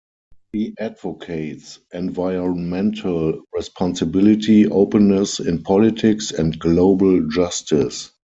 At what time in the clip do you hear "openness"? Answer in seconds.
4.65-5.39